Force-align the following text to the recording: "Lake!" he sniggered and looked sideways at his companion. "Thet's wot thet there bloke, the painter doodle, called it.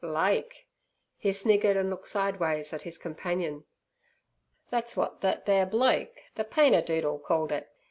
"Lake!" 0.03 0.67
he 1.15 1.31
sniggered 1.31 1.77
and 1.77 1.91
looked 1.91 2.07
sideways 2.07 2.73
at 2.73 2.81
his 2.81 2.97
companion. 2.97 3.65
"Thet's 4.71 4.97
wot 4.97 5.21
thet 5.21 5.45
there 5.45 5.67
bloke, 5.67 6.21
the 6.33 6.43
painter 6.43 6.81
doodle, 6.81 7.19
called 7.19 7.51
it. 7.51 7.69